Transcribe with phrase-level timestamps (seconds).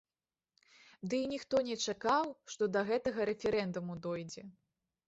[1.11, 4.51] Ды і ніхто не чакаў, што да гэтага рэферэндуму дойдзе!